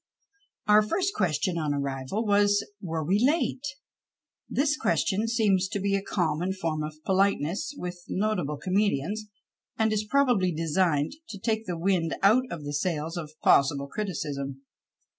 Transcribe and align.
Our 0.67 0.81
first 0.81 1.13
question 1.13 1.59
on 1.59 1.75
arrival 1.75 2.25
was, 2.25 2.65
were 2.81 3.03
we 3.05 3.19
late? 3.23 3.61
This 4.49 4.75
question 4.75 5.27
seems 5.27 5.67
to 5.67 5.79
be 5.79 5.93
a 5.93 6.01
common 6.01 6.53
form 6.53 6.81
of 6.81 6.97
polite 7.05 7.39
ness 7.39 7.75
with 7.77 8.03
notable 8.09 8.57
comedians, 8.57 9.25
and 9.77 9.93
is 9.93 10.03
probably 10.03 10.51
designed 10.51 11.11
to 11.29 11.37
take 11.37 11.67
the 11.67 11.77
wind 11.77 12.15
out 12.23 12.45
of 12.49 12.63
the 12.63 12.73
sails 12.73 13.15
of 13.15 13.39
possible 13.43 13.85
criticism. 13.85 14.63